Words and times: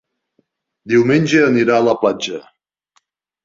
Diumenge 0.93 1.45
anirà 1.51 1.77
a 1.77 1.87
la 1.91 1.97
platja. 2.03 2.43